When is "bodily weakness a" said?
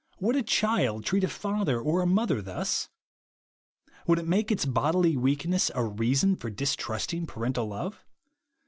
4.65-5.83